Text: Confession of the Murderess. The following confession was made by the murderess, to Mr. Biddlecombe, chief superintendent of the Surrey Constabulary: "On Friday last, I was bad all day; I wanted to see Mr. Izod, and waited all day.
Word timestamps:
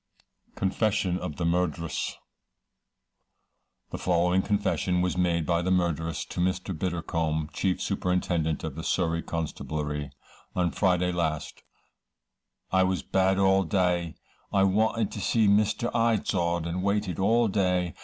Confession 0.55 1.19
of 1.19 1.35
the 1.35 1.45
Murderess. 1.45 2.17
The 3.91 3.99
following 3.99 4.41
confession 4.41 5.01
was 5.01 5.15
made 5.15 5.45
by 5.45 5.61
the 5.61 5.69
murderess, 5.69 6.25
to 6.25 6.39
Mr. 6.39 6.75
Biddlecombe, 6.75 7.51
chief 7.53 7.79
superintendent 7.79 8.63
of 8.63 8.73
the 8.73 8.83
Surrey 8.83 9.21
Constabulary: 9.21 10.09
"On 10.55 10.71
Friday 10.71 11.11
last, 11.11 11.61
I 12.71 12.81
was 12.81 13.03
bad 13.03 13.37
all 13.37 13.61
day; 13.63 14.15
I 14.51 14.63
wanted 14.63 15.11
to 15.11 15.21
see 15.21 15.47
Mr. 15.47 15.91
Izod, 15.93 16.65
and 16.65 16.81
waited 16.81 17.19
all 17.19 17.47
day. 17.47 17.93